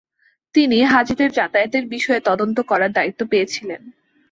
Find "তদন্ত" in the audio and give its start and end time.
2.23-2.57